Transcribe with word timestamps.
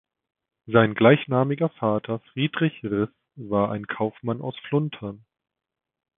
Sein 0.65 0.95
gleichnamiger 0.95 1.69
Vater 1.69 2.21
Friedrich 2.33 2.83
Ris 2.83 3.09
war 3.35 3.69
ein 3.69 3.85
Kaufmann 3.85 4.41
aus 4.41 4.55
Fluntern. 4.67 5.23